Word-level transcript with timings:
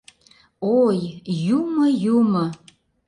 Ой, 0.81 0.97
юмо, 1.59 1.85
юмо!.. 2.17 2.45